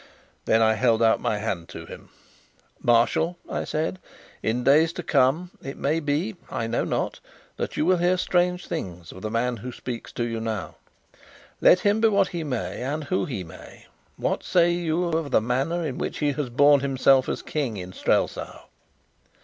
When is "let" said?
11.61-11.81